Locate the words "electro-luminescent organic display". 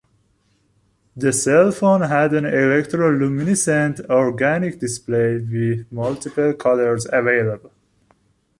2.43-5.37